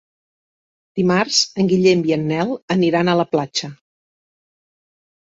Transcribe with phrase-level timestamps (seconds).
[0.99, 3.69] Dimarts en Guillem i en Nel aniran a la platja.